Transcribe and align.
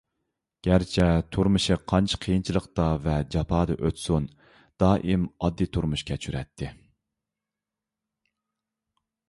گەرچە 0.67 1.03
تۇرمۇشى 1.35 1.75
قانچە 1.93 2.19
قىيىنچىلىقتا 2.23 2.87
ۋە 3.03 3.17
جاپادا 3.35 3.77
ئۆتسۇن، 3.89 4.25
دائىم 4.85 5.27
ئاددىي 5.29 5.71
تۇرمۇش 5.77 6.05
كەچۈرەتتى. 6.11 6.73